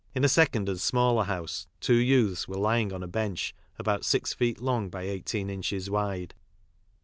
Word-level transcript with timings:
L 0.15 0.21
a 0.21 0.21
1 0.23 0.29
Se 0.29 0.41
C 0.45 0.57
° 0.59 0.61
Ud 0.63 0.67
aDd 0.67 0.79
Smallel' 0.79 1.15
U 1.27 1.31
OUSe 1.31 1.67
two 1.79 2.03
jouths 2.03 2.47
were 2.47 2.55
lying 2.55 2.91
on 2.91 3.03
a 3.03 3.07
bench 3.07 3.53
about 3.77 4.03
six 4.03 4.33
feet 4.33 4.59
long 4.59 4.89
by 4.89 5.03
eighteen 5.03 5.47
inches 5.47 5.91
wide. 5.91 6.33